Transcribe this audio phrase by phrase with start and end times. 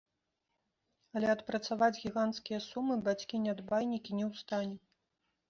[1.19, 4.77] Але адпрацаваць гіганцкія сумы бацькі-нядбайнікі не ў стане.